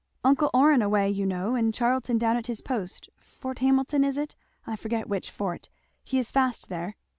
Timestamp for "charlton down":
1.75-2.35